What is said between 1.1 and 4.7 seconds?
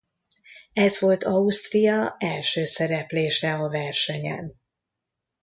Ausztria első szereplése a versenyen.